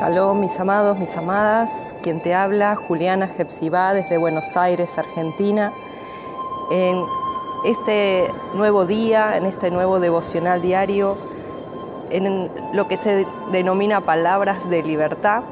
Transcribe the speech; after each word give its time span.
Shalom, 0.00 0.40
mis 0.40 0.58
amados, 0.58 0.98
mis 0.98 1.14
amadas. 1.14 1.70
Quien 2.02 2.22
te 2.22 2.34
habla, 2.34 2.74
Juliana 2.74 3.28
Jepsibá, 3.28 3.92
desde 3.92 4.16
Buenos 4.16 4.56
Aires, 4.56 4.96
Argentina. 4.96 5.74
En 6.70 7.04
este 7.66 8.32
nuevo 8.54 8.86
día, 8.86 9.36
en 9.36 9.44
este 9.44 9.70
nuevo 9.70 10.00
devocional 10.00 10.62
diario, 10.62 11.18
en 12.08 12.50
lo 12.72 12.88
que 12.88 12.96
se 12.96 13.26
denomina 13.52 14.00
palabras 14.00 14.70
de 14.70 14.82
libertad, 14.82 15.42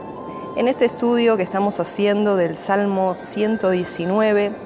en 0.57 0.67
este 0.67 0.87
estudio 0.87 1.37
que 1.37 1.43
estamos 1.43 1.79
haciendo 1.79 2.37
del 2.37 2.57
Salmo 2.57 3.19
119, 3.19 4.57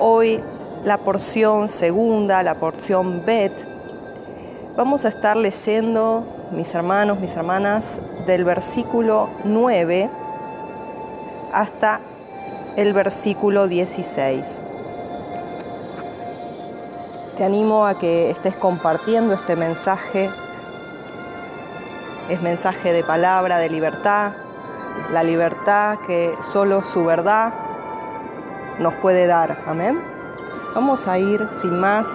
hoy 0.00 0.38
la 0.84 0.98
porción 0.98 1.70
segunda, 1.70 2.42
la 2.42 2.56
porción 2.56 3.24
Bet, 3.24 3.66
vamos 4.76 5.06
a 5.06 5.08
estar 5.08 5.38
leyendo, 5.38 6.26
mis 6.52 6.74
hermanos, 6.74 7.18
mis 7.20 7.34
hermanas, 7.34 8.00
del 8.26 8.44
versículo 8.44 9.28
9 9.44 10.10
hasta 11.52 12.00
el 12.76 12.92
versículo 12.92 13.68
16. 13.68 14.62
Te 17.36 17.44
animo 17.44 17.86
a 17.86 17.98
que 17.98 18.30
estés 18.30 18.54
compartiendo 18.56 19.34
este 19.34 19.56
mensaje. 19.56 20.30
Es 22.28 22.40
mensaje 22.42 22.92
de 22.92 23.04
palabra, 23.04 23.58
de 23.58 23.68
libertad, 23.68 24.32
la 25.12 25.22
libertad 25.22 25.98
que 26.06 26.34
solo 26.42 26.84
su 26.84 27.04
verdad 27.04 27.52
nos 28.78 28.94
puede 28.94 29.26
dar. 29.26 29.58
Amén. 29.66 30.00
Vamos 30.74 31.06
a 31.06 31.18
ir 31.18 31.46
sin 31.60 31.78
más 31.78 32.08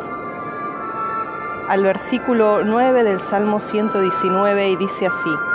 al 1.69 1.83
versículo 1.83 2.63
9 2.63 3.03
del 3.03 3.21
Salmo 3.21 3.59
119 3.59 4.69
y 4.69 4.75
dice 4.75 5.07
así. 5.07 5.48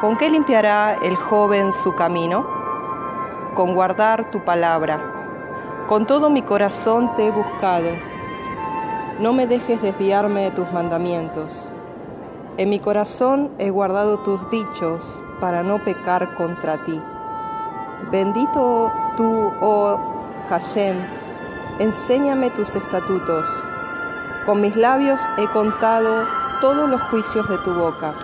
¿Con 0.00 0.16
qué 0.16 0.30
limpiará 0.30 0.94
el 0.94 1.14
joven 1.14 1.72
su 1.72 1.94
camino? 1.94 2.46
Con 3.54 3.74
guardar 3.74 4.30
tu 4.30 4.42
palabra. 4.42 4.98
Con 5.88 6.06
todo 6.06 6.30
mi 6.30 6.40
corazón 6.40 7.14
te 7.16 7.26
he 7.26 7.30
buscado. 7.30 7.90
No 9.18 9.34
me 9.34 9.46
dejes 9.46 9.82
desviarme 9.82 10.44
de 10.44 10.52
tus 10.52 10.72
mandamientos. 10.72 11.68
En 12.56 12.70
mi 12.70 12.78
corazón 12.78 13.50
he 13.58 13.68
guardado 13.68 14.20
tus 14.20 14.48
dichos 14.48 15.20
para 15.38 15.62
no 15.62 15.76
pecar 15.84 16.34
contra 16.34 16.82
ti. 16.86 16.98
Bendito 18.10 18.90
tú, 19.18 19.52
oh 19.60 19.98
Hashem, 20.48 20.96
enséñame 21.78 22.48
tus 22.48 22.74
estatutos. 22.74 23.46
Con 24.46 24.62
mis 24.62 24.76
labios 24.76 25.20
he 25.36 25.46
contado 25.48 26.24
todos 26.62 26.88
los 26.88 27.02
juicios 27.02 27.46
de 27.50 27.58
tu 27.58 27.74
boca. 27.74 28.14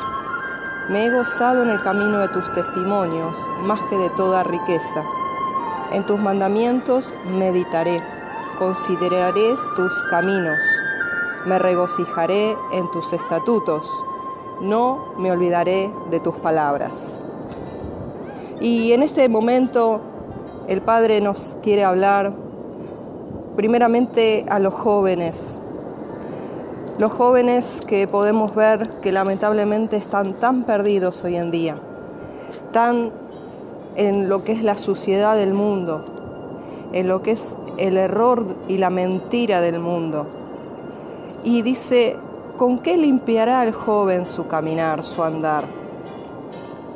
Me 0.89 1.07
he 1.07 1.11
gozado 1.11 1.63
en 1.63 1.71
el 1.71 1.83
camino 1.83 2.19
de 2.19 2.29
tus 2.29 2.53
testimonios 2.55 3.37
más 3.63 3.81
que 3.91 3.97
de 3.97 4.11
toda 4.11 4.43
riqueza. 4.45 5.03
En 5.93 6.05
tus 6.05 6.19
mandamientos 6.19 7.15
meditaré, 7.39 8.03
consideraré 8.59 9.57
tus 9.77 9.93
caminos, 10.11 10.59
me 11.45 11.59
regocijaré 11.59 12.57
en 12.73 12.91
tus 12.91 13.13
estatutos 13.13 13.89
no 14.61 15.15
me 15.19 15.31
olvidaré 15.31 15.93
de 16.11 16.21
tus 16.21 16.35
palabras. 16.37 17.21
Y 18.61 18.93
en 18.93 19.03
este 19.03 19.29
momento 19.29 20.01
el 20.69 20.81
Padre 20.81 21.21
nos 21.21 21.57
quiere 21.63 21.85
hablar 21.85 22.35
primeramente 23.55 24.47
a 24.49 24.59
los 24.59 24.75
jóvenes, 24.75 25.61
los 26.99 27.13
jóvenes 27.13 27.83
que 27.87 28.07
podemos 28.09 28.55
ver 28.55 28.89
que 29.01 29.13
lamentablemente 29.13 29.97
están 29.97 30.35
tan 30.35 30.65
perdidos 30.65 31.23
hoy 31.25 31.37
en 31.37 31.51
día, 31.51 31.79
tan 32.73 33.11
en 33.97 34.29
lo 34.29 34.45
que 34.45 34.53
es 34.53 34.63
la 34.63 34.79
suciedad 34.79 35.37
del 35.37 35.55
mundo, 35.55 36.05
en 36.93 37.09
lo 37.09 37.23
que 37.23 37.33
es 37.33 37.57
el 37.79 37.97
error 37.97 38.47
y 38.69 38.79
la 38.79 38.91
mentira 38.91 39.61
del 39.61 39.79
mundo. 39.79 40.27
Y 41.45 41.63
dice, 41.63 42.17
¿Con 42.57 42.79
qué 42.79 42.97
limpiará 42.97 43.63
el 43.65 43.75
joven 43.75 44.25
su 44.25 44.47
caminar, 44.47 45.05
su 45.05 45.23
andar? 45.23 45.65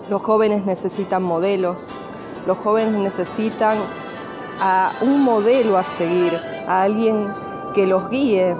Los 0.09 0.22
jóvenes 0.22 0.65
necesitan 0.65 1.22
modelos, 1.22 1.87
los 2.47 2.56
jóvenes 2.56 2.94
necesitan 2.94 3.77
a 4.59 4.94
un 5.03 5.22
modelo 5.22 5.77
a 5.77 5.84
seguir, 5.84 6.33
a 6.66 6.81
alguien 6.81 7.28
que 7.75 7.87
los 7.87 8.09
guíe 8.09 8.56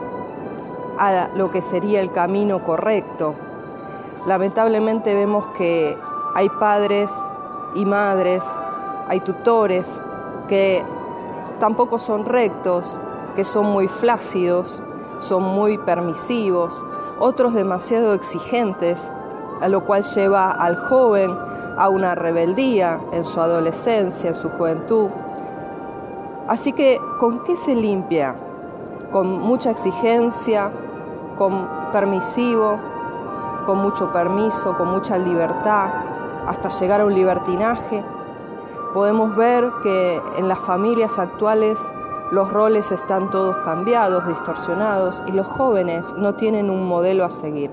a 1.01 1.29
lo 1.35 1.51
que 1.51 1.63
sería 1.63 2.01
el 2.03 2.13
camino 2.13 2.63
correcto. 2.63 3.35
Lamentablemente 4.27 5.15
vemos 5.15 5.47
que 5.57 5.99
hay 6.35 6.49
padres 6.51 7.11
y 7.75 7.87
madres, 7.87 8.45
hay 9.09 9.21
tutores 9.21 9.99
que 10.47 10.85
tampoco 11.59 11.99
son 11.99 12.27
rectos, 12.27 12.99
que 13.35 13.45
son 13.45 13.67
muy 13.67 13.89
flácidos, 13.89 14.83
son 15.21 15.43
muy 15.43 15.79
permisivos, 15.79 16.85
otros 17.19 17.55
demasiado 17.55 18.13
exigentes, 18.13 19.11
a 19.63 19.69
lo 19.69 19.87
cual 19.87 20.05
lleva 20.05 20.51
al 20.51 20.77
joven 20.77 21.35
a 21.79 21.89
una 21.89 22.15
rebeldía 22.15 23.01
en 23.13 23.25
su 23.25 23.41
adolescencia, 23.41 24.29
en 24.29 24.35
su 24.35 24.51
juventud. 24.51 25.09
Así 26.47 26.73
que, 26.73 27.01
¿con 27.19 27.43
qué 27.45 27.57
se 27.57 27.75
limpia? 27.75 28.35
Con 29.13 29.41
mucha 29.41 29.71
exigencia, 29.71 30.71
con 31.41 31.67
permisivo, 31.91 32.79
con 33.65 33.79
mucho 33.79 34.13
permiso, 34.13 34.77
con 34.77 34.91
mucha 34.91 35.17
libertad, 35.17 35.89
hasta 36.47 36.69
llegar 36.69 37.01
a 37.01 37.07
un 37.07 37.15
libertinaje. 37.15 38.05
Podemos 38.93 39.35
ver 39.35 39.73
que 39.83 40.21
en 40.37 40.49
las 40.49 40.59
familias 40.59 41.19
actuales 41.19 41.81
los 42.31 42.53
roles 42.53 42.93
están 42.93 43.31
todos 43.31 43.57
cambiados, 43.65 44.29
distorsionados 44.29 45.23
y 45.29 45.33
los 45.33 45.47
jóvenes 45.47 46.13
no 46.13 46.35
tienen 46.35 46.69
un 46.69 46.87
modelo 46.87 47.25
a 47.25 47.31
seguir. 47.31 47.71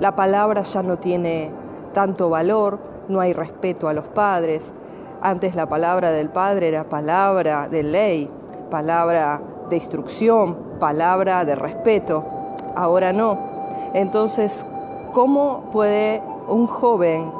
La 0.00 0.16
palabra 0.16 0.62
ya 0.62 0.82
no 0.82 0.96
tiene 0.96 1.52
tanto 1.92 2.30
valor, 2.30 2.78
no 3.06 3.20
hay 3.20 3.34
respeto 3.34 3.86
a 3.86 3.92
los 3.92 4.06
padres. 4.06 4.72
Antes 5.20 5.54
la 5.54 5.68
palabra 5.68 6.10
del 6.10 6.30
padre 6.30 6.68
era 6.68 6.84
palabra 6.84 7.68
de 7.68 7.82
ley, 7.82 8.30
palabra 8.70 9.42
de 9.68 9.76
instrucción, 9.76 10.56
palabra 10.80 11.44
de 11.44 11.54
respeto. 11.54 12.41
Ahora 12.74 13.12
no. 13.12 13.38
Entonces, 13.94 14.64
¿cómo 15.12 15.64
puede 15.72 16.22
un 16.48 16.66
joven 16.66 17.30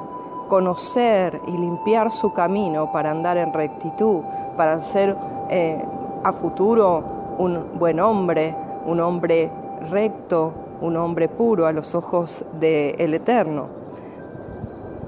conocer 0.48 1.40
y 1.46 1.52
limpiar 1.52 2.10
su 2.10 2.34
camino 2.34 2.92
para 2.92 3.10
andar 3.10 3.38
en 3.38 3.54
rectitud, 3.54 4.22
para 4.56 4.80
ser 4.82 5.16
eh, 5.48 5.82
a 6.24 6.32
futuro 6.32 7.02
un 7.38 7.78
buen 7.78 8.00
hombre, 8.00 8.54
un 8.84 9.00
hombre 9.00 9.50
recto, 9.90 10.52
un 10.80 10.96
hombre 10.96 11.28
puro 11.28 11.66
a 11.66 11.72
los 11.72 11.94
ojos 11.94 12.44
del 12.60 13.14
Eterno. 13.14 13.66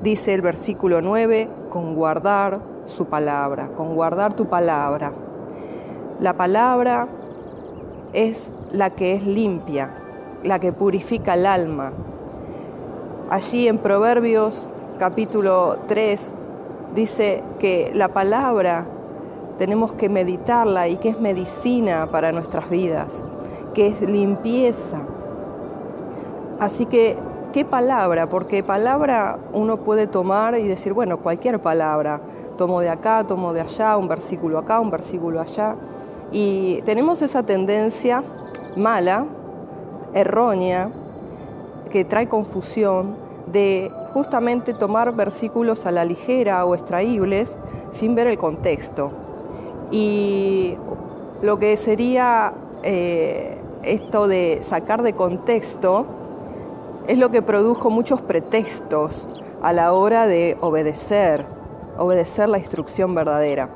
Dice 0.02 0.32
el 0.32 0.40
versículo 0.40 1.02
9, 1.02 1.48
con 1.68 1.94
guardar 1.94 2.60
su 2.86 3.06
palabra, 3.06 3.68
con 3.74 3.94
guardar 3.94 4.34
tu 4.34 4.46
palabra. 4.46 5.12
La 6.20 6.34
palabra 6.34 7.08
es 8.12 8.50
la 8.72 8.90
que 8.90 9.14
es 9.14 9.26
limpia, 9.26 9.90
la 10.44 10.58
que 10.58 10.72
purifica 10.72 11.34
el 11.34 11.46
alma. 11.46 11.92
Allí 13.30 13.66
en 13.66 13.78
Proverbios 13.78 14.68
capítulo 14.98 15.78
3 15.88 16.34
dice 16.94 17.42
que 17.58 17.90
la 17.94 18.08
palabra 18.08 18.86
tenemos 19.58 19.92
que 19.92 20.08
meditarla 20.08 20.88
y 20.88 20.96
que 20.96 21.10
es 21.10 21.20
medicina 21.20 22.08
para 22.10 22.32
nuestras 22.32 22.68
vidas, 22.68 23.22
que 23.72 23.88
es 23.88 24.00
limpieza. 24.02 25.00
Así 26.60 26.86
que, 26.86 27.16
¿qué 27.52 27.64
palabra? 27.64 28.28
Porque 28.28 28.62
palabra 28.62 29.38
uno 29.52 29.78
puede 29.78 30.06
tomar 30.06 30.58
y 30.58 30.66
decir, 30.66 30.92
bueno, 30.92 31.18
cualquier 31.18 31.60
palabra, 31.60 32.20
tomo 32.56 32.80
de 32.80 32.90
acá, 32.90 33.24
tomo 33.24 33.52
de 33.52 33.60
allá, 33.60 33.96
un 33.96 34.08
versículo 34.08 34.58
acá, 34.58 34.80
un 34.80 34.90
versículo 34.90 35.40
allá. 35.40 35.74
Y 36.32 36.82
tenemos 36.82 37.22
esa 37.22 37.42
tendencia 37.42 38.22
mala, 38.76 39.26
errónea, 40.14 40.90
que 41.90 42.04
trae 42.04 42.28
confusión 42.28 43.16
de 43.46 43.90
justamente 44.12 44.74
tomar 44.74 45.14
versículos 45.14 45.86
a 45.86 45.90
la 45.90 46.04
ligera 46.04 46.64
o 46.64 46.74
extraíbles 46.74 47.56
sin 47.92 48.14
ver 48.14 48.26
el 48.26 48.38
contexto. 48.38 49.12
Y 49.90 50.76
lo 51.42 51.58
que 51.58 51.76
sería 51.76 52.54
eh, 52.82 53.60
esto 53.82 54.28
de 54.28 54.58
sacar 54.62 55.02
de 55.02 55.12
contexto 55.12 56.06
es 57.06 57.18
lo 57.18 57.30
que 57.30 57.42
produjo 57.42 57.90
muchos 57.90 58.22
pretextos 58.22 59.28
a 59.62 59.72
la 59.72 59.92
hora 59.92 60.26
de 60.26 60.56
obedecer, 60.60 61.44
obedecer 61.98 62.48
la 62.48 62.58
instrucción 62.58 63.14
verdadera. 63.14 63.70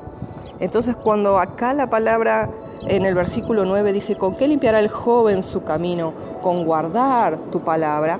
Entonces 0.59 0.95
cuando 0.95 1.39
acá 1.39 1.73
la 1.73 1.89
palabra 1.89 2.49
en 2.87 3.05
el 3.05 3.13
versículo 3.13 3.65
9 3.65 3.93
dice, 3.93 4.15
¿con 4.15 4.35
qué 4.35 4.47
limpiará 4.47 4.79
el 4.79 4.89
joven 4.89 5.43
su 5.43 5.63
camino? 5.63 6.13
Con 6.41 6.65
guardar 6.65 7.37
tu 7.51 7.59
palabra. 7.61 8.19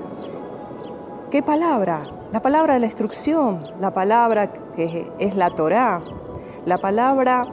¿Qué 1.30 1.42
palabra? 1.42 2.06
La 2.32 2.40
palabra 2.40 2.74
de 2.74 2.80
la 2.80 2.86
instrucción, 2.86 3.66
la 3.80 3.92
palabra 3.92 4.52
que 4.76 5.10
es 5.18 5.34
la 5.34 5.50
Torá, 5.50 6.00
la 6.66 6.78
palabra 6.78 7.46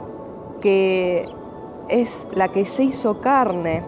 que 0.60 1.28
es 1.88 2.28
la 2.34 2.48
que 2.48 2.64
se 2.64 2.84
hizo 2.84 3.20
carne, 3.20 3.84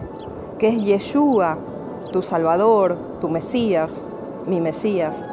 que 0.59 0.69
es 0.69 0.83
Yeshua, 0.83 1.57
tu 2.11 2.21
Salvador, 2.21 2.97
tu 3.19 3.29
Mesías, 3.29 4.03
mi 4.47 4.59
Mesías. 4.59 5.25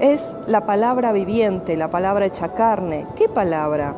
Es 0.00 0.34
la 0.46 0.66
palabra 0.66 1.12
viviente, 1.12 1.76
la 1.76 1.88
palabra 1.88 2.26
hecha 2.26 2.54
carne. 2.54 3.06
¿Qué 3.16 3.28
palabra? 3.28 3.94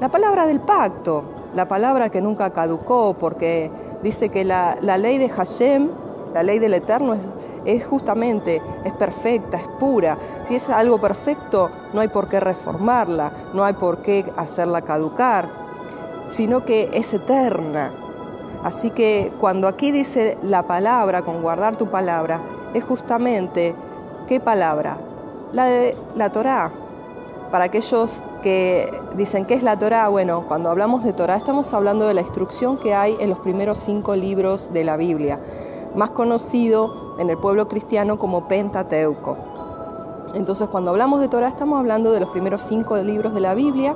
La 0.00 0.08
palabra 0.08 0.46
del 0.46 0.60
pacto, 0.60 1.24
la 1.54 1.66
palabra 1.66 2.10
que 2.10 2.20
nunca 2.20 2.50
caducó, 2.50 3.14
porque 3.18 3.70
dice 4.02 4.28
que 4.28 4.44
la, 4.44 4.76
ley 4.80 5.18
de 5.18 5.28
Hashem, 5.28 5.88
la 6.34 6.42
ley 6.42 6.58
del 6.58 6.74
Eterno, 6.74 7.14
es, 7.14 7.20
es 7.64 7.86
justamente, 7.86 8.60
es 8.84 8.92
perfecta, 8.94 9.58
es 9.58 9.68
pura. 9.78 10.18
Si 10.48 10.56
es 10.56 10.68
algo 10.68 10.98
perfecto, 10.98 11.70
no 11.92 12.00
hay 12.00 12.08
por 12.08 12.28
qué 12.28 12.40
reformarla, 12.40 13.32
no 13.54 13.64
hay 13.64 13.74
por 13.74 13.98
qué 13.98 14.24
hacerla 14.36 14.82
caducar, 14.82 15.48
sino 16.28 16.64
que 16.64 16.90
es 16.92 17.12
eterna. 17.12 17.92
Así 18.64 18.90
que 18.90 19.32
cuando 19.40 19.68
aquí 19.68 19.90
dice 19.90 20.38
la 20.42 20.62
palabra, 20.62 21.22
con 21.22 21.42
guardar 21.42 21.76
tu 21.76 21.88
palabra, 21.88 22.40
es 22.74 22.84
justamente, 22.84 23.74
¿qué 24.28 24.40
palabra? 24.40 24.98
La 25.52 25.66
de 25.66 25.96
la 26.16 26.30
Torá. 26.30 26.70
Para 27.50 27.64
aquellos 27.64 28.22
que 28.42 28.92
dicen, 29.16 29.46
¿qué 29.46 29.54
es 29.54 29.62
la 29.62 29.78
Torá? 29.78 30.08
Bueno, 30.08 30.44
cuando 30.46 30.70
hablamos 30.70 31.04
de 31.04 31.12
Torá 31.12 31.36
estamos 31.36 31.72
hablando 31.72 32.06
de 32.06 32.14
la 32.14 32.20
instrucción 32.20 32.76
que 32.76 32.94
hay 32.94 33.16
en 33.20 33.30
los 33.30 33.38
primeros 33.38 33.78
cinco 33.78 34.14
libros 34.14 34.72
de 34.72 34.84
la 34.84 34.96
Biblia, 34.96 35.40
más 35.94 36.10
conocido 36.10 37.14
en 37.18 37.30
el 37.30 37.38
pueblo 37.38 37.68
cristiano 37.68 38.18
como 38.18 38.48
Pentateuco. 38.48 39.36
Entonces, 40.34 40.68
cuando 40.68 40.90
hablamos 40.90 41.20
de 41.20 41.28
Torá 41.28 41.48
estamos 41.48 41.78
hablando 41.78 42.10
de 42.10 42.20
los 42.20 42.30
primeros 42.30 42.62
cinco 42.62 42.96
libros 42.96 43.34
de 43.34 43.40
la 43.40 43.54
Biblia, 43.54 43.94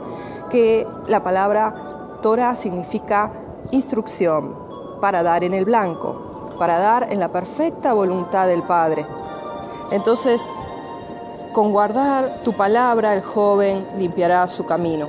que 0.50 0.86
la 1.08 1.22
palabra 1.22 1.74
Torah 2.22 2.56
significa 2.56 3.32
instrucción 3.72 4.54
para 5.00 5.22
dar 5.22 5.44
en 5.44 5.54
el 5.54 5.64
blanco, 5.64 6.50
para 6.58 6.78
dar 6.78 7.12
en 7.12 7.20
la 7.20 7.28
perfecta 7.28 7.92
voluntad 7.92 8.46
del 8.46 8.62
Padre. 8.62 9.06
Entonces, 9.90 10.52
con 11.56 11.72
guardar 11.72 12.42
tu 12.44 12.52
palabra 12.52 13.14
el 13.14 13.22
joven 13.22 13.86
limpiará 13.96 14.46
su 14.46 14.66
camino. 14.66 15.08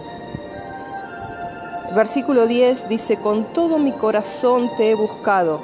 Versículo 1.93 2.47
10 2.47 2.87
dice, 2.87 3.17
con 3.17 3.51
todo 3.51 3.77
mi 3.79 3.91
corazón 3.91 4.71
te 4.77 4.91
he 4.91 4.95
buscado, 4.95 5.59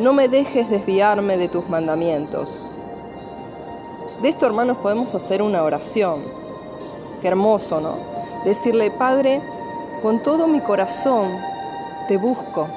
no 0.00 0.12
me 0.12 0.28
dejes 0.28 0.68
desviarme 0.68 1.38
de 1.38 1.48
tus 1.48 1.70
mandamientos. 1.70 2.68
De 4.20 4.28
esto, 4.28 4.44
hermanos, 4.44 4.76
podemos 4.76 5.14
hacer 5.14 5.40
una 5.40 5.62
oración. 5.62 6.20
Qué 7.22 7.28
hermoso, 7.28 7.80
¿no? 7.80 7.94
Decirle, 8.44 8.90
Padre, 8.90 9.40
con 10.02 10.22
todo 10.22 10.46
mi 10.46 10.60
corazón 10.60 11.30
te 12.08 12.18
busco, 12.18 12.68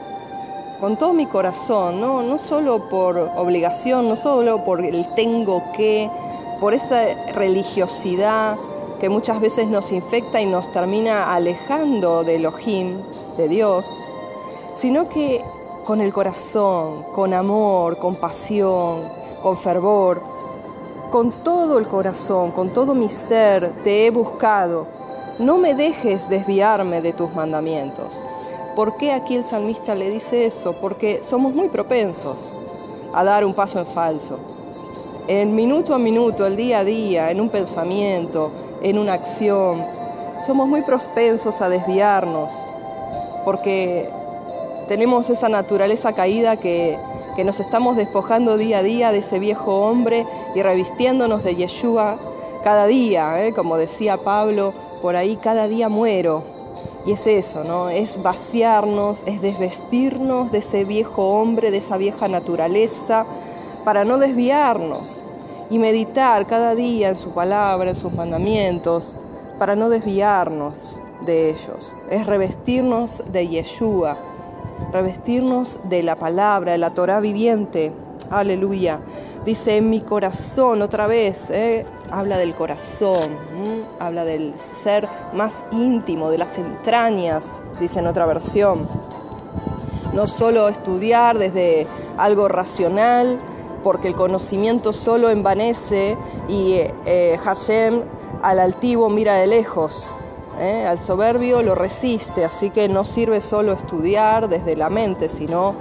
con 0.79 0.95
todo 0.95 1.11
mi 1.11 1.25
corazón, 1.25 1.99
¿no? 1.99 2.21
no 2.21 2.37
solo 2.37 2.87
por 2.87 3.17
obligación, 3.35 4.07
no 4.07 4.15
solo 4.15 4.63
por 4.63 4.85
el 4.85 5.05
tengo 5.13 5.73
que, 5.75 6.09
por 6.59 6.73
esa 6.73 7.03
religiosidad 7.33 8.57
que 8.99 9.09
muchas 9.09 9.39
veces 9.39 9.67
nos 9.67 9.91
infecta 9.91 10.41
y 10.41 10.45
nos 10.45 10.71
termina 10.71 11.33
alejando 11.33 12.23
de 12.23 12.35
Elohim, 12.35 13.01
de 13.37 13.47
Dios, 13.47 13.85
sino 14.75 15.07
que 15.09 15.43
con 15.85 16.01
el 16.01 16.11
corazón, 16.11 17.03
con 17.13 17.33
amor, 17.33 17.97
con 17.97 18.15
pasión, 18.15 19.01
con 19.41 19.57
fervor, 19.57 20.21
con 21.11 21.31
todo 21.31 21.77
el 21.77 21.87
corazón, 21.87 22.51
con 22.51 22.71
todo 22.71 22.93
mi 22.93 23.09
ser, 23.09 23.71
te 23.83 24.05
he 24.05 24.11
buscado 24.11 24.97
no 25.39 25.59
me 25.59 25.75
dejes 25.75 26.27
desviarme 26.29 26.99
de 27.01 27.13
tus 27.13 27.33
mandamientos. 27.35 28.23
¿Por 28.75 28.97
qué 28.97 29.11
aquí 29.11 29.35
el 29.35 29.45
salmista 29.45 29.93
le 29.93 30.09
dice 30.09 30.45
eso? 30.45 30.73
Porque 30.81 31.23
somos 31.23 31.53
muy 31.53 31.69
propensos 31.69 32.55
a 33.13 33.23
dar 33.23 33.45
un 33.45 33.53
paso 33.53 33.77
en 33.79 33.85
falso. 33.85 34.39
En 35.27 35.55
minuto 35.55 35.93
a 35.93 35.97
minuto, 35.97 36.45
el 36.47 36.55
día 36.55 36.79
a 36.79 36.83
día, 36.85 37.31
en 37.31 37.41
un 37.41 37.49
pensamiento, 37.49 38.49
en 38.81 38.97
una 38.97 39.11
acción, 39.11 39.85
somos 40.45 40.69
muy 40.69 40.83
propensos 40.83 41.61
a 41.61 41.67
desviarnos 41.67 42.53
porque 43.43 44.09
tenemos 44.87 45.29
esa 45.29 45.49
naturaleza 45.49 46.13
caída 46.13 46.55
que, 46.55 46.97
que 47.35 47.43
nos 47.43 47.59
estamos 47.59 47.97
despojando 47.97 48.55
día 48.55 48.77
a 48.77 48.83
día 48.83 49.11
de 49.11 49.17
ese 49.17 49.37
viejo 49.37 49.81
hombre 49.81 50.25
y 50.55 50.61
revistiéndonos 50.61 51.43
de 51.43 51.57
Yeshua 51.57 52.17
cada 52.63 52.87
día, 52.87 53.45
¿eh? 53.45 53.53
como 53.53 53.75
decía 53.75 54.15
Pablo, 54.15 54.73
por 55.01 55.17
ahí 55.17 55.35
cada 55.35 55.67
día 55.67 55.89
muero. 55.89 56.43
Y 57.05 57.13
es 57.13 57.27
eso, 57.27 57.63
¿no? 57.65 57.89
Es 57.89 58.21
vaciarnos, 58.21 59.23
es 59.25 59.41
desvestirnos 59.41 60.51
de 60.51 60.59
ese 60.59 60.85
viejo 60.85 61.27
hombre, 61.29 61.71
de 61.71 61.77
esa 61.77 61.97
vieja 61.97 62.27
naturaleza, 62.27 63.25
para 63.87 64.03
no 64.03 64.17
desviarnos. 64.17 65.23
Y 65.69 65.79
meditar 65.79 66.45
cada 66.45 66.75
día 66.75 67.07
en 67.07 67.15
su 67.15 67.31
palabra, 67.31 67.91
en 67.91 67.95
sus 67.95 68.11
mandamientos, 68.11 69.15
para 69.59 69.77
no 69.77 69.87
desviarnos 69.87 70.99
de 71.25 71.51
ellos. 71.51 71.95
Es 72.09 72.25
revestirnos 72.25 73.23
de 73.31 73.47
Yeshua, 73.47 74.17
revestirnos 74.91 75.79
de 75.85 76.03
la 76.03 76.17
palabra, 76.17 76.73
de 76.73 76.79
la 76.79 76.89
Torah 76.89 77.21
viviente. 77.21 77.93
Aleluya. 78.29 78.99
Dice, 79.45 79.77
en 79.77 79.89
mi 79.89 80.01
corazón, 80.01 80.81
otra 80.81 81.07
vez, 81.07 81.49
¿eh? 81.49 81.85
habla 82.11 82.37
del 82.37 82.55
corazón, 82.55 83.37
habla 83.99 84.25
del 84.25 84.59
ser 84.59 85.07
más 85.31 85.65
íntimo, 85.71 86.29
de 86.29 86.39
las 86.39 86.57
entrañas, 86.57 87.61
dice 87.79 87.99
en 87.99 88.07
otra 88.07 88.25
versión. 88.25 88.85
No 90.13 90.27
solo 90.27 90.67
estudiar 90.67 91.37
desde 91.37 91.87
algo 92.17 92.49
racional, 92.49 93.39
porque 93.83 94.07
el 94.07 94.15
conocimiento 94.15 94.93
solo 94.93 95.29
envanece 95.29 96.17
y 96.47 96.79
eh, 97.05 97.39
Hashem 97.43 98.01
al 98.43 98.59
altivo 98.59 99.09
mira 99.09 99.35
de 99.35 99.47
lejos, 99.47 100.09
¿eh? 100.59 100.85
al 100.85 100.99
soberbio 100.99 101.61
lo 101.61 101.75
resiste, 101.75 102.45
así 102.45 102.69
que 102.69 102.89
no 102.89 103.03
sirve 103.03 103.41
solo 103.41 103.73
estudiar 103.73 104.49
desde 104.49 104.75
la 104.75 104.89
mente, 104.89 105.29
sino 105.29 105.75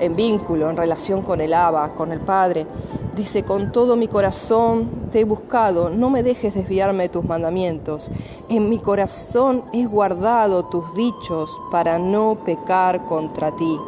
en 0.00 0.16
vínculo, 0.16 0.70
en 0.70 0.76
relación 0.76 1.22
con 1.22 1.40
el 1.40 1.52
Abba, 1.52 1.94
con 1.94 2.12
el 2.12 2.20
Padre. 2.20 2.66
Dice, 3.14 3.42
con 3.42 3.72
todo 3.72 3.96
mi 3.96 4.06
corazón 4.06 5.08
te 5.10 5.20
he 5.20 5.24
buscado, 5.24 5.90
no 5.90 6.08
me 6.08 6.22
dejes 6.22 6.54
desviarme 6.54 7.04
de 7.04 7.08
tus 7.08 7.24
mandamientos. 7.24 8.12
En 8.48 8.68
mi 8.68 8.78
corazón 8.78 9.64
he 9.72 9.86
guardado 9.86 10.66
tus 10.66 10.94
dichos 10.94 11.50
para 11.72 11.98
no 11.98 12.38
pecar 12.44 13.04
contra 13.06 13.50
ti. 13.56 13.78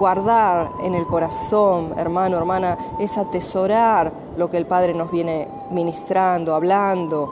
Guardar 0.00 0.72
en 0.82 0.94
el 0.94 1.06
corazón, 1.06 1.92
hermano, 1.98 2.38
hermana, 2.38 2.78
es 2.98 3.18
atesorar 3.18 4.10
lo 4.38 4.50
que 4.50 4.56
el 4.56 4.64
Padre 4.64 4.94
nos 4.94 5.10
viene 5.10 5.46
ministrando, 5.70 6.54
hablando. 6.54 7.30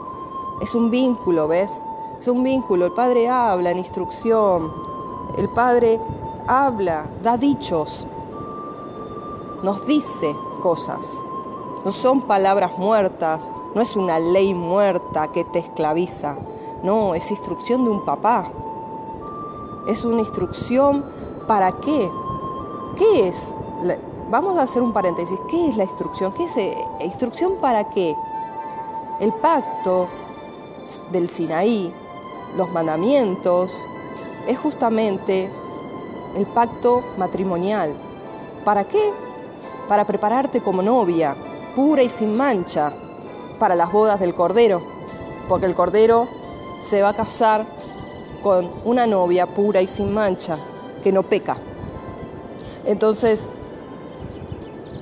Es 0.61 0.75
un 0.75 0.91
vínculo, 0.91 1.47
¿ves? 1.47 1.83
Es 2.19 2.27
un 2.27 2.43
vínculo. 2.43 2.85
El 2.85 2.91
Padre 2.91 3.27
habla 3.27 3.71
en 3.71 3.79
instrucción. 3.79 4.71
El 5.35 5.49
Padre 5.49 5.99
habla, 6.47 7.09
da 7.23 7.37
dichos, 7.37 8.05
nos 9.63 9.87
dice 9.87 10.35
cosas. 10.61 11.23
No 11.83 11.91
son 11.91 12.21
palabras 12.21 12.77
muertas, 12.77 13.51
no 13.73 13.81
es 13.81 13.95
una 13.95 14.19
ley 14.19 14.53
muerta 14.53 15.31
que 15.31 15.43
te 15.43 15.57
esclaviza, 15.57 16.35
no, 16.83 17.15
es 17.15 17.31
instrucción 17.31 17.83
de 17.83 17.89
un 17.89 18.05
papá. 18.05 18.51
Es 19.87 20.05
una 20.05 20.19
instrucción 20.19 21.03
para 21.47 21.71
qué. 21.71 22.11
¿Qué 22.99 23.29
es? 23.29 23.55
Vamos 24.29 24.57
a 24.57 24.63
hacer 24.63 24.81
un 24.81 24.91
paréntesis. 24.91 25.39
¿Qué 25.49 25.69
es 25.69 25.77
la 25.77 25.85
instrucción? 25.85 26.33
¿Qué 26.33 26.43
es 26.43 26.57
eh, 26.57 26.77
instrucción 26.99 27.53
para 27.61 27.85
qué? 27.85 28.13
El 29.21 29.31
pacto 29.31 30.09
del 31.09 31.29
Sinaí, 31.29 31.93
los 32.57 32.69
mandamientos, 32.73 33.85
es 34.47 34.59
justamente 34.59 35.49
el 36.35 36.45
pacto 36.47 37.01
matrimonial. 37.17 37.93
¿Para 38.65 38.83
qué? 38.83 39.13
Para 39.87 40.05
prepararte 40.05 40.59
como 40.59 40.81
novia, 40.81 41.37
pura 41.77 42.03
y 42.03 42.09
sin 42.09 42.35
mancha, 42.35 42.91
para 43.59 43.75
las 43.75 43.93
bodas 43.93 44.19
del 44.19 44.35
Cordero, 44.35 44.81
porque 45.47 45.67
el 45.67 45.73
Cordero 45.73 46.27
se 46.81 47.01
va 47.01 47.09
a 47.09 47.15
casar 47.15 47.65
con 48.43 48.69
una 48.83 49.07
novia 49.07 49.47
pura 49.47 49.81
y 49.81 49.87
sin 49.87 50.13
mancha, 50.13 50.57
que 51.01 51.13
no 51.13 51.23
peca. 51.23 51.55
Entonces, 52.89 53.47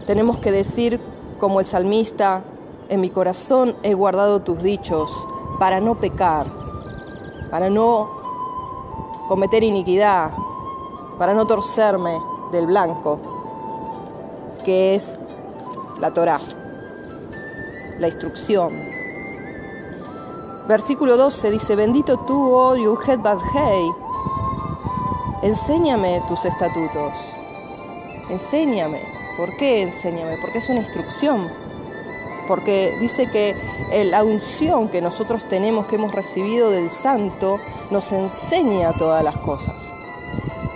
tenemos 0.08 0.40
que 0.40 0.52
decir 0.52 1.00
como 1.40 1.62
el 1.62 1.66
salmista, 1.66 2.44
en 2.90 3.00
mi 3.00 3.10
corazón 3.10 3.78
he 3.82 3.94
guardado 3.94 4.42
tus 4.42 4.62
dichos 4.62 5.10
para 5.58 5.80
no 5.80 5.96
pecar, 5.96 6.48
para 7.50 7.70
no 7.70 8.10
cometer 9.30 9.64
iniquidad, 9.64 10.34
para 11.18 11.34
no 11.34 11.48
torcerme 11.48 12.20
del 12.52 12.68
blanco, 12.68 13.22
que 14.66 14.96
es 14.96 15.18
la 16.02 16.14
Torá. 16.14 16.42
la 18.00 18.08
instrucción. 18.08 18.74
Versículo 20.68 21.16
12 21.16 21.52
dice, 21.52 21.78
bendito 21.78 22.18
tú, 22.18 22.54
oh 22.54 22.76
Yuhet 22.76 23.22
Badhei, 23.22 23.92
enséñame 25.42 26.22
tus 26.28 26.44
estatutos, 26.44 27.37
enséñame. 28.30 29.02
¿Por 29.38 29.56
qué 29.58 29.82
enséñame? 29.82 30.38
Porque 30.42 30.58
es 30.58 30.70
una 30.70 30.80
instrucción, 30.80 31.50
porque 32.48 32.96
dice 33.00 33.30
que 33.30 33.56
la 34.06 34.24
unción 34.24 34.90
que 34.90 35.02
nosotros 35.02 35.48
tenemos, 35.48 35.88
que 35.88 35.96
hemos 35.96 36.12
recibido 36.12 36.72
del 36.72 36.90
santo, 36.90 37.60
nos 37.92 38.12
enseña 38.12 38.94
todas 38.94 39.24
las 39.24 39.38
cosas. 39.38 39.76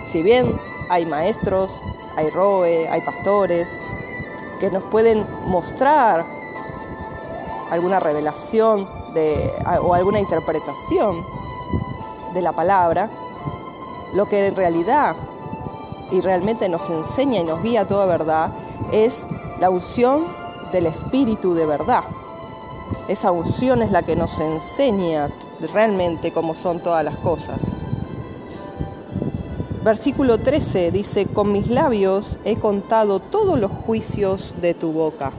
Si 0.06 0.22
bien 0.22 0.58
hay 0.90 1.06
maestros, 1.06 1.80
hay 2.16 2.30
roe, 2.30 2.88
hay 2.88 3.00
pastores, 3.00 3.80
que 4.60 4.70
nos 4.70 4.84
pueden 4.84 5.26
mostrar 5.46 6.24
alguna 7.70 7.98
revelación 7.98 8.88
o 9.82 9.94
alguna 9.94 10.20
interpretación 10.20 11.26
de 12.32 12.42
la 12.42 12.52
palabra, 12.52 13.10
lo 14.14 14.26
que 14.26 14.46
en 14.46 14.54
realidad 14.54 15.16
y 16.12 16.20
realmente 16.20 16.68
nos 16.68 16.90
enseña 16.90 17.40
y 17.40 17.44
nos 17.44 17.62
guía 17.62 17.82
a 17.82 17.88
toda 17.88 18.06
verdad 18.06 18.50
es 18.92 19.26
la 19.58 19.70
unción 19.70 20.22
del 20.70 20.86
Espíritu 20.86 21.54
de 21.54 21.66
verdad. 21.66 22.02
Esa 23.08 23.32
unción 23.32 23.82
es 23.82 23.90
la 23.90 24.02
que 24.02 24.14
nos 24.14 24.38
enseña 24.38 25.30
realmente 25.72 26.32
cómo 26.32 26.54
son 26.54 26.80
todas 26.80 27.04
las 27.04 27.16
cosas. 27.16 27.74
Versículo 29.82 30.38
13 30.38 30.92
dice, 30.92 31.26
con 31.26 31.50
mis 31.50 31.68
labios 31.68 32.38
he 32.44 32.56
contado 32.56 33.18
todos 33.18 33.58
los 33.58 33.70
juicios 33.70 34.54
de 34.60 34.74
tu 34.74 34.92
boca. 34.92 35.32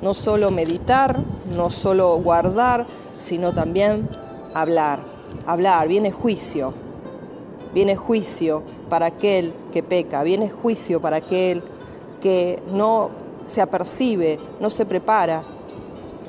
No 0.00 0.14
solo 0.14 0.50
meditar, 0.50 1.20
no 1.54 1.70
solo 1.70 2.16
guardar, 2.18 2.86
sino 3.18 3.52
también 3.52 4.08
hablar. 4.54 5.00
Hablar, 5.46 5.88
viene 5.88 6.12
juicio. 6.12 6.72
Viene 7.74 7.96
juicio 7.96 8.62
para 8.88 9.06
aquel 9.06 9.52
que 9.72 9.82
peca, 9.82 10.22
viene 10.22 10.50
juicio 10.50 11.00
para 11.00 11.16
aquel 11.16 11.62
que 12.22 12.62
no 12.72 13.10
se 13.46 13.60
apercibe, 13.60 14.38
no 14.60 14.70
se 14.70 14.86
prepara. 14.86 15.42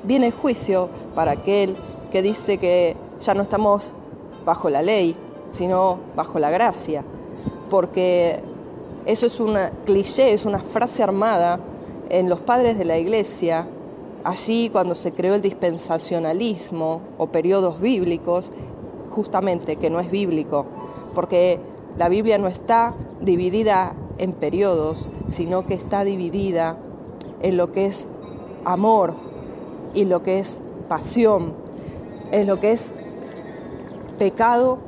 Viene 0.03 0.31
juicio 0.31 0.89
para 1.15 1.31
aquel 1.31 1.75
que 2.11 2.21
dice 2.21 2.57
que 2.57 2.95
ya 3.21 3.33
no 3.33 3.41
estamos 3.41 3.93
bajo 4.45 4.69
la 4.69 4.81
ley, 4.81 5.15
sino 5.51 5.97
bajo 6.15 6.39
la 6.39 6.49
gracia. 6.49 7.03
Porque 7.69 8.41
eso 9.05 9.25
es 9.25 9.39
una 9.39 9.71
cliché, 9.85 10.33
es 10.33 10.45
una 10.45 10.59
frase 10.59 11.01
armada 11.03 11.59
en 12.09 12.29
los 12.29 12.39
padres 12.39 12.77
de 12.77 12.85
la 12.85 12.97
iglesia, 12.97 13.67
allí 14.23 14.69
cuando 14.69 14.95
se 14.95 15.11
creó 15.11 15.35
el 15.35 15.41
dispensacionalismo 15.41 17.01
o 17.17 17.27
periodos 17.27 17.79
bíblicos, 17.79 18.51
justamente 19.11 19.77
que 19.77 19.89
no 19.89 19.99
es 19.99 20.11
bíblico, 20.11 20.65
porque 21.13 21.59
la 21.97 22.09
Biblia 22.09 22.37
no 22.37 22.47
está 22.47 22.93
dividida 23.21 23.93
en 24.17 24.33
periodos, 24.33 25.07
sino 25.29 25.65
que 25.65 25.73
está 25.73 26.03
dividida 26.03 26.77
en 27.41 27.57
lo 27.57 27.71
que 27.71 27.85
es 27.85 28.07
amor 28.63 29.15
y 29.93 30.05
lo 30.05 30.23
que 30.23 30.39
es 30.39 30.61
pasión, 30.87 31.53
en 32.31 32.47
lo 32.47 32.59
que 32.59 32.71
es 32.71 32.93
pecado 34.17 34.79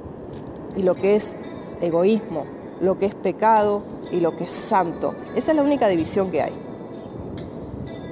y 0.76 0.84
lo 0.84 0.96
que 0.96 1.16
es 1.16 1.36
egoísmo, 1.82 2.46
lo 2.82 3.00
que 3.00 3.08
es 3.08 3.16
pecado 3.16 3.84
y 4.12 4.20
lo 4.20 4.36
que 4.36 4.46
es 4.46 4.52
santo. 4.52 5.16
Esa 5.36 5.52
es 5.52 5.58
la 5.58 5.64
única 5.64 5.88
división 5.88 6.32
que 6.32 6.42
hay. 6.42 6.54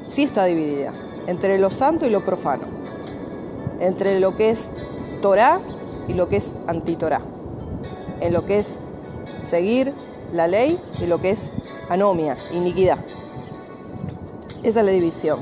Sí 0.09 0.23
está 0.23 0.45
dividida 0.45 0.93
entre 1.27 1.57
lo 1.57 1.69
santo 1.69 2.05
y 2.05 2.09
lo 2.09 2.23
profano, 2.23 2.65
entre 3.79 4.19
lo 4.19 4.35
que 4.35 4.51
es 4.51 4.71
Torah 5.21 5.59
y 6.07 6.13
lo 6.13 6.29
que 6.29 6.37
es 6.37 6.53
antitorá, 6.67 7.21
en 8.21 8.33
lo 8.33 8.45
que 8.45 8.59
es 8.59 8.79
seguir 9.45 9.93
la 10.33 10.47
ley 10.47 10.79
y 10.99 11.05
lo 11.05 11.21
que 11.21 11.31
es 11.31 11.51
anomia, 11.89 12.37
iniquidad. 12.51 12.99
Esa 14.63 14.79
es 14.79 14.85
la 14.85 14.91
división. 14.91 15.39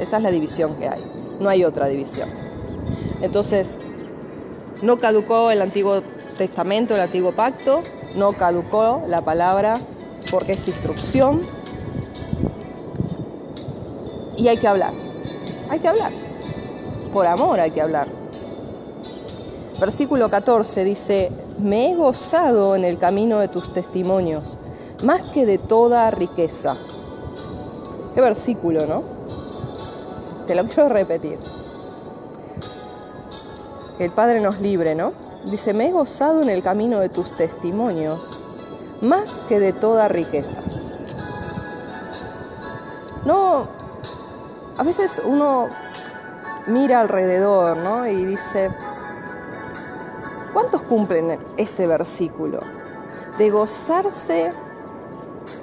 Esa 0.00 0.16
es 0.16 0.22
la 0.22 0.30
división 0.30 0.76
que 0.78 0.88
hay. 0.88 1.04
No 1.40 1.48
hay 1.48 1.64
otra 1.64 1.86
división. 1.86 2.28
Entonces, 3.20 3.78
no 4.82 4.98
caducó 4.98 5.50
el 5.50 5.60
Antiguo 5.60 6.02
Testamento, 6.36 6.94
el 6.94 7.00
Antiguo 7.00 7.32
Pacto, 7.32 7.82
no 8.14 8.32
caducó 8.32 9.02
la 9.06 9.22
palabra 9.22 9.80
porque 10.30 10.52
es 10.52 10.68
instrucción. 10.68 11.42
Y 14.36 14.48
hay 14.48 14.56
que 14.56 14.68
hablar. 14.68 14.92
Hay 15.68 15.80
que 15.80 15.88
hablar. 15.88 16.12
Por 17.12 17.26
amor 17.26 17.60
hay 17.60 17.70
que 17.72 17.82
hablar. 17.82 18.17
Versículo 19.80 20.28
14 20.30 20.84
dice, 20.84 21.30
me 21.58 21.90
he 21.90 21.96
gozado 21.96 22.74
en 22.74 22.84
el 22.84 22.98
camino 22.98 23.38
de 23.38 23.48
tus 23.48 23.72
testimonios, 23.72 24.58
más 25.04 25.22
que 25.30 25.46
de 25.46 25.58
toda 25.58 26.10
riqueza 26.10 26.76
Qué 28.18 28.22
versículo, 28.22 28.84
¿no? 28.84 29.04
Te 30.48 30.56
lo 30.56 30.64
quiero 30.64 30.88
repetir. 30.88 31.38
El 34.00 34.10
Padre 34.10 34.40
nos 34.40 34.58
libre, 34.58 34.96
¿no? 34.96 35.12
Dice, 35.44 35.72
me 35.72 35.86
he 35.86 35.92
gozado 35.92 36.42
en 36.42 36.50
el 36.50 36.60
camino 36.60 36.98
de 36.98 37.10
tus 37.10 37.36
testimonios, 37.36 38.40
más 39.02 39.40
que 39.48 39.60
de 39.60 39.72
toda 39.72 40.08
riqueza. 40.08 40.60
No, 43.24 43.68
a 44.76 44.82
veces 44.82 45.22
uno 45.24 45.66
mira 46.66 47.02
alrededor, 47.02 47.76
¿no? 47.76 48.04
Y 48.08 48.24
dice, 48.24 48.68
¿cuántos 50.58 50.82
cumplen 50.82 51.38
este 51.56 51.86
versículo? 51.86 52.58
De 53.38 53.48
gozarse 53.48 54.52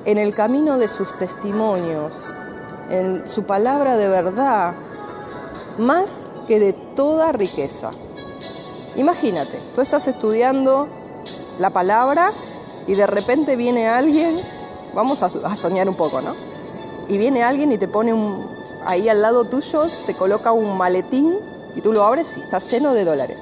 en 0.05 0.17
el 0.17 0.33
camino 0.33 0.77
de 0.77 0.87
sus 0.87 1.17
testimonios, 1.17 2.31
en 2.89 3.27
su 3.27 3.43
palabra 3.43 3.97
de 3.97 4.07
verdad, 4.07 4.73
más 5.79 6.27
que 6.47 6.61
de 6.61 6.71
toda 6.71 7.33
riqueza. 7.33 7.91
Imagínate, 8.95 9.59
tú 9.75 9.81
estás 9.81 10.07
estudiando 10.07 10.87
la 11.59 11.71
palabra 11.71 12.31
y 12.87 12.93
de 12.93 13.05
repente 13.05 13.57
viene 13.57 13.89
alguien, 13.89 14.37
vamos 14.93 15.23
a, 15.23 15.55
soñar 15.57 15.89
un 15.89 15.97
poco, 15.97 16.21
¿no? 16.21 16.33
Y 17.09 17.17
viene 17.17 17.43
alguien 17.43 17.69
y 17.73 17.77
te 17.77 17.89
pone 17.89 18.13
un, 18.13 18.47
ahí 18.85 19.09
al 19.09 19.21
lado 19.21 19.43
tuyo, 19.43 19.87
te 20.05 20.13
coloca 20.13 20.53
un 20.53 20.77
maletín 20.77 21.35
y 21.75 21.81
tú 21.81 21.91
lo 21.91 22.05
abres 22.05 22.37
y 22.37 22.39
está 22.39 22.59
lleno 22.59 22.93
de 22.93 23.03
dólares. 23.03 23.41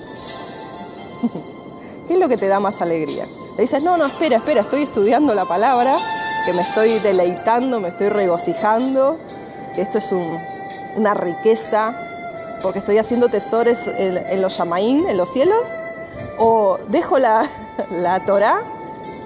¿Qué 2.08 2.14
es 2.14 2.20
lo 2.20 2.28
que 2.28 2.38
te 2.38 2.48
da 2.48 2.60
más 2.60 2.82
alegría? 2.82 3.26
Le 3.56 3.62
dices, 3.62 3.84
no, 3.84 3.98
no, 3.98 4.06
espera, 4.06 4.38
espera, 4.38 4.62
estoy 4.62 4.84
estudiando 4.84 5.34
la 5.34 5.46
palabra 5.46 5.98
que 6.46 6.54
me 6.54 6.62
estoy 6.62 7.00
deleitando, 7.00 7.80
me 7.80 7.90
estoy 7.90 8.10
regocijando, 8.10 9.18
esto 9.78 10.00
es 10.00 10.14
una 10.96 11.14
riqueza, 11.14 11.96
porque 12.62 12.80
estoy 12.80 12.98
haciendo 12.98 13.30
tesores 13.30 13.88
en, 13.88 14.42
los 14.42 14.58
Yamaín, 14.58 15.08
en 15.08 15.18
los 15.18 15.30
cielos, 15.30 15.64
o 16.38 16.78
dejo 16.90 17.20
la, 17.20 17.48
la 17.92 18.26
Torah 18.26 18.62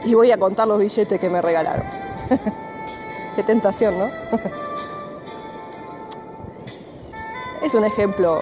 y 0.04 0.13
voy 0.13 0.32
a 0.32 0.38
contar 0.38 0.68
los 0.68 0.80
billetes 0.80 1.20
que 1.20 1.30
me 1.30 1.42
regalaron. 1.42 1.86
Qué 3.36 3.44
tentación, 3.44 3.98
¿no? 3.98 4.06
es 7.63 7.74
un 7.74 7.86
ejemplo 7.86 8.42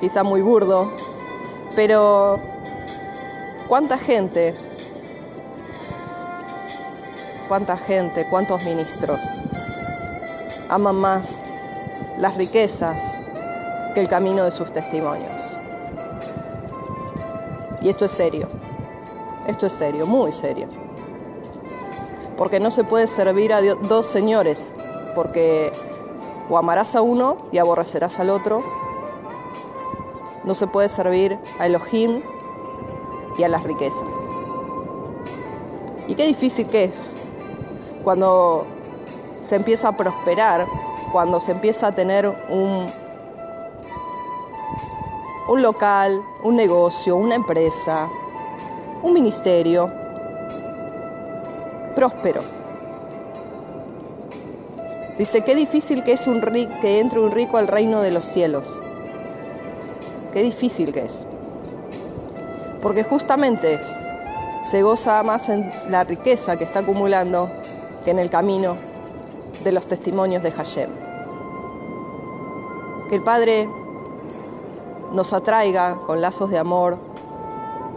quizá 0.00 0.22
muy 0.22 0.40
burdo, 0.40 0.90
pero 1.76 2.40
¿cuánta 3.68 3.98
gente 3.98 4.56
cuánta 7.48 7.76
gente, 7.76 8.26
cuántos 8.28 8.64
ministros 8.64 9.20
aman 10.68 10.96
más 10.96 11.40
las 12.18 12.36
riquezas 12.36 13.20
que 13.94 14.00
el 14.00 14.08
camino 14.08 14.44
de 14.44 14.50
sus 14.50 14.72
testimonios. 14.72 15.56
Y 17.80 17.88
esto 17.88 18.06
es 18.06 18.12
serio, 18.12 18.48
esto 19.46 19.66
es 19.66 19.72
serio, 19.72 20.06
muy 20.06 20.32
serio. 20.32 20.68
Porque 22.36 22.60
no 22.60 22.70
se 22.70 22.84
puede 22.84 23.06
servir 23.06 23.52
a 23.52 23.60
dos 23.62 24.06
señores, 24.06 24.74
porque 25.14 25.72
o 26.50 26.58
amarás 26.58 26.94
a 26.94 27.02
uno 27.02 27.36
y 27.52 27.58
aborrecerás 27.58 28.18
al 28.20 28.30
otro. 28.30 28.62
No 30.46 30.54
se 30.54 30.66
puede 30.66 30.88
servir 30.88 31.38
a 31.58 31.66
Elohim 31.66 32.22
y 33.38 33.42
a 33.42 33.48
las 33.48 33.62
riquezas. 33.64 34.08
Y 36.08 36.14
qué 36.14 36.26
difícil 36.26 36.66
que 36.68 36.84
es 36.84 37.12
cuando 38.04 38.64
se 39.42 39.56
empieza 39.56 39.88
a 39.88 39.96
prosperar, 39.96 40.66
cuando 41.12 41.40
se 41.40 41.52
empieza 41.52 41.88
a 41.88 41.92
tener 41.92 42.28
un, 42.48 42.86
un 45.48 45.62
local, 45.62 46.22
un 46.42 46.56
negocio, 46.56 47.16
una 47.16 47.34
empresa, 47.34 48.08
un 49.02 49.12
ministerio 49.12 49.90
próspero. 51.94 52.40
Dice, 55.18 55.42
qué 55.44 55.54
difícil 55.54 56.04
que 56.04 56.12
es 56.12 56.26
un 56.26 56.40
que 56.80 57.00
entre 57.00 57.20
un 57.20 57.32
rico 57.32 57.56
al 57.56 57.68
reino 57.68 58.02
de 58.02 58.10
los 58.10 58.24
cielos. 58.24 58.80
Qué 60.36 60.42
difícil 60.42 60.92
que 60.92 61.00
es. 61.00 61.24
Porque 62.82 63.04
justamente 63.04 63.80
se 64.66 64.82
goza 64.82 65.22
más 65.22 65.48
en 65.48 65.66
la 65.88 66.04
riqueza 66.04 66.58
que 66.58 66.64
está 66.64 66.80
acumulando 66.80 67.48
que 68.04 68.10
en 68.10 68.18
el 68.18 68.28
camino 68.28 68.76
de 69.64 69.72
los 69.72 69.86
testimonios 69.86 70.42
de 70.42 70.50
Hashem. 70.50 70.90
Que 73.08 73.14
el 73.14 73.22
Padre 73.22 73.66
nos 75.14 75.32
atraiga 75.32 76.00
con 76.06 76.20
lazos 76.20 76.50
de 76.50 76.58
amor 76.58 76.98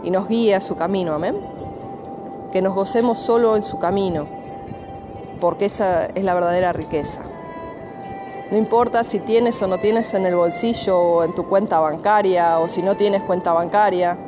y 0.02 0.10
nos 0.10 0.26
guíe 0.26 0.54
a 0.54 0.62
su 0.62 0.76
camino, 0.76 1.12
amén. 1.12 1.36
Que 2.54 2.62
nos 2.62 2.74
gocemos 2.74 3.18
solo 3.18 3.54
en 3.54 3.64
su 3.64 3.78
camino, 3.78 4.26
porque 5.42 5.66
esa 5.66 6.06
es 6.06 6.24
la 6.24 6.32
verdadera 6.32 6.72
riqueza. 6.72 7.20
No 8.50 8.56
importa 8.56 9.04
si 9.04 9.20
tienes 9.20 9.62
o 9.62 9.68
no 9.68 9.78
tienes 9.78 10.12
en 10.14 10.26
el 10.26 10.34
bolsillo 10.34 10.98
o 10.98 11.22
en 11.22 11.32
tu 11.34 11.48
cuenta 11.48 11.78
bancaria 11.78 12.58
o 12.58 12.68
si 12.68 12.82
no 12.82 12.96
tienes 12.96 13.22
cuenta 13.22 13.52
bancaria, 13.52 14.18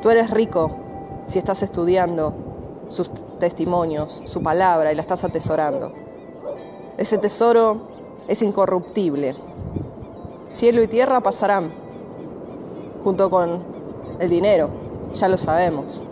tú 0.00 0.10
eres 0.10 0.30
rico 0.30 0.72
si 1.28 1.38
estás 1.38 1.62
estudiando 1.62 2.34
sus 2.88 3.12
testimonios, 3.38 4.22
su 4.24 4.42
palabra 4.42 4.92
y 4.92 4.96
la 4.96 5.02
estás 5.02 5.22
atesorando. 5.22 5.92
Ese 6.98 7.16
tesoro 7.16 7.82
es 8.26 8.42
incorruptible. 8.42 9.36
Cielo 10.48 10.82
y 10.82 10.88
tierra 10.88 11.20
pasarán, 11.20 11.72
junto 13.04 13.30
con 13.30 13.62
el 14.18 14.28
dinero, 14.28 14.68
ya 15.14 15.28
lo 15.28 15.38
sabemos. 15.38 16.02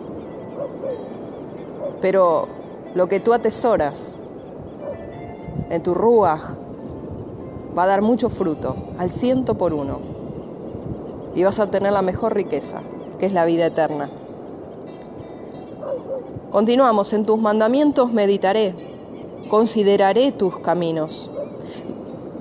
Pero 1.99 2.47
lo 2.95 3.07
que 3.07 3.19
tú 3.19 3.33
atesoras 3.33 4.17
en 5.69 5.83
tu 5.83 5.93
ruaj 5.93 6.55
va 7.77 7.83
a 7.83 7.87
dar 7.87 8.01
mucho 8.01 8.29
fruto, 8.29 8.75
al 8.97 9.11
ciento 9.11 9.55
por 9.55 9.73
uno. 9.73 9.99
Y 11.35 11.43
vas 11.43 11.59
a 11.59 11.67
tener 11.67 11.93
la 11.93 12.01
mejor 12.01 12.35
riqueza, 12.35 12.81
que 13.19 13.25
es 13.25 13.33
la 13.33 13.45
vida 13.45 13.65
eterna. 13.65 14.09
Continuamos, 16.51 17.13
en 17.13 17.25
tus 17.25 17.39
mandamientos 17.39 18.11
meditaré, 18.11 18.75
consideraré 19.49 20.33
tus 20.33 20.59
caminos. 20.59 21.29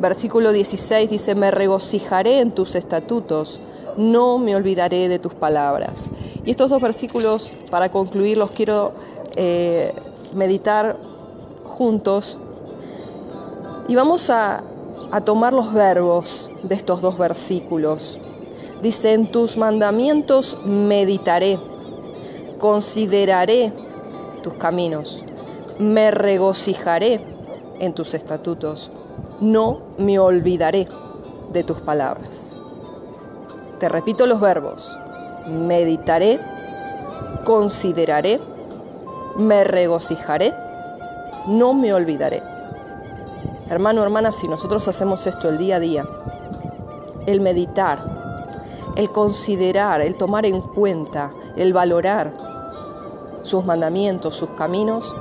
Versículo 0.01 0.53
16 0.53 1.09
dice, 1.09 1.35
me 1.35 1.51
regocijaré 1.51 2.41
en 2.41 2.51
tus 2.53 2.75
estatutos, 2.75 3.61
no 3.97 4.39
me 4.39 4.57
olvidaré 4.57 5.09
de 5.09 5.19
tus 5.19 5.35
palabras. 5.35 6.11
Y 6.45 6.51
estos 6.51 6.71
dos 6.71 6.81
versículos, 6.81 7.53
para 7.71 7.91
concluir, 7.91 8.37
los 8.37 8.51
quiero 8.51 8.93
eh, 9.37 9.93
meditar 10.35 10.97
juntos. 11.65 12.39
Y 13.87 13.95
vamos 13.95 14.31
a, 14.31 14.65
a 15.13 15.21
tomar 15.21 15.53
los 15.53 15.73
verbos 15.73 16.51
de 16.63 16.75
estos 16.75 17.01
dos 17.01 17.19
versículos. 17.19 18.21
Dice, 18.83 19.13
en 19.13 19.31
tus 19.31 19.57
mandamientos 19.57 20.57
meditaré, 20.65 21.59
consideraré 22.59 23.73
tus 24.43 24.55
caminos. 24.55 25.25
Me 25.79 26.11
regocijaré 26.11 27.21
en 27.79 27.93
tus 27.93 28.15
estatutos. 28.15 28.91
No 29.41 29.81
me 29.99 30.19
olvidaré 30.19 30.87
de 31.53 31.65
tus 31.65 31.81
palabras. 31.81 32.57
Te 33.81 33.89
repito 33.89 34.27
los 34.27 34.41
verbos. 34.41 34.97
Meditaré, 35.47 36.39
consideraré, 37.45 38.39
me 39.37 39.65
regocijaré, 39.65 40.53
no 41.49 41.73
me 41.73 41.95
olvidaré. 41.95 42.50
Hermano, 43.71 44.03
hermana, 44.03 44.33
si 44.33 44.49
nosotros 44.49 44.89
hacemos 44.89 45.29
esto 45.29 45.49
el 45.49 45.57
día 45.57 45.77
a 45.77 45.81
día, 45.81 46.05
el 47.27 47.41
meditar, 47.41 48.01
el 48.97 49.11
considerar, 49.13 50.01
el 50.01 50.17
tomar 50.17 50.45
en 50.45 50.61
cuenta, 50.61 51.31
el 51.55 51.73
valorar 51.73 52.33
sus 53.45 53.65
mandamientos, 53.65 54.35
sus 54.35 54.51
caminos, 54.51 55.15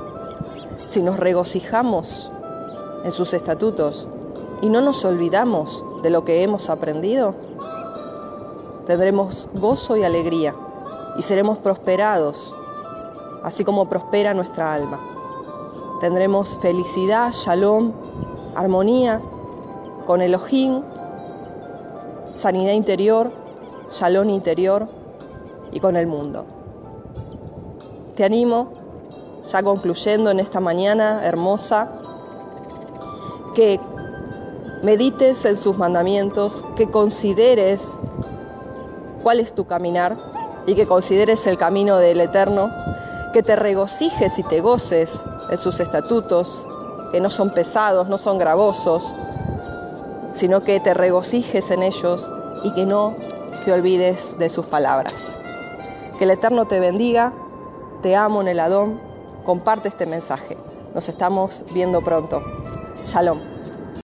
si 0.88 1.00
nos 1.00 1.20
regocijamos 1.20 2.28
en 3.04 3.12
sus 3.12 3.34
estatutos 3.34 4.08
y 4.62 4.68
no 4.68 4.80
nos 4.80 5.04
olvidamos 5.04 5.84
de 6.02 6.10
lo 6.10 6.24
que 6.24 6.42
hemos 6.42 6.70
aprendido, 6.70 7.36
tendremos 8.88 9.48
gozo 9.54 9.96
y 9.96 10.02
alegría 10.02 10.56
y 11.16 11.22
seremos 11.22 11.58
prosperados, 11.58 12.52
así 13.44 13.64
como 13.64 13.88
prospera 13.88 14.34
nuestra 14.34 14.74
alma. 14.74 14.98
Tendremos 16.00 16.58
felicidad, 16.60 17.30
shalom, 17.30 17.92
armonía 18.60 19.22
con 20.06 20.20
Elohim, 20.20 20.82
sanidad 22.34 22.74
interior, 22.74 23.32
shalom 23.90 24.28
interior 24.28 24.86
y 25.72 25.80
con 25.80 25.96
el 25.96 26.06
mundo. 26.06 26.44
Te 28.16 28.24
animo, 28.24 28.72
ya 29.50 29.62
concluyendo 29.62 30.30
en 30.30 30.40
esta 30.40 30.60
mañana 30.60 31.24
hermosa, 31.24 31.90
que 33.54 33.80
medites 34.82 35.44
en 35.46 35.56
sus 35.56 35.78
mandamientos, 35.78 36.62
que 36.76 36.90
consideres 36.90 37.98
cuál 39.22 39.40
es 39.40 39.54
tu 39.54 39.64
caminar 39.64 40.18
y 40.66 40.74
que 40.74 40.86
consideres 40.86 41.46
el 41.46 41.56
camino 41.56 41.96
del 41.96 42.20
Eterno, 42.20 42.70
que 43.32 43.42
te 43.42 43.56
regocijes 43.56 44.38
y 44.38 44.42
te 44.42 44.60
goces 44.60 45.24
en 45.50 45.56
sus 45.56 45.80
estatutos, 45.80 46.66
que 47.12 47.20
no 47.20 47.30
son 47.30 47.50
pesados, 47.50 48.08
no 48.08 48.18
son 48.18 48.38
gravosos, 48.38 49.14
sino 50.32 50.62
que 50.62 50.80
te 50.80 50.94
regocijes 50.94 51.70
en 51.70 51.82
ellos 51.82 52.30
y 52.62 52.72
que 52.72 52.86
no 52.86 53.16
te 53.64 53.72
olvides 53.72 54.38
de 54.38 54.48
sus 54.48 54.66
palabras. 54.66 55.38
Que 56.18 56.24
el 56.24 56.30
Eterno 56.30 56.66
te 56.66 56.80
bendiga 56.80 57.32
te 58.02 58.16
amo 58.16 58.40
en 58.40 58.48
el 58.48 58.60
Adón, 58.60 58.98
comparte 59.44 59.88
este 59.88 60.06
mensaje. 60.06 60.56
Nos 60.94 61.08
estamos 61.08 61.64
viendo 61.72 62.00
pronto. 62.02 62.42
Shalom. 63.04 63.49